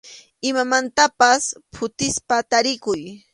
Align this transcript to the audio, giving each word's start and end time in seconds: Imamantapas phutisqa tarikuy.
Imamantapas 0.49 1.43
phutisqa 1.75 2.35
tarikuy. 2.49 3.01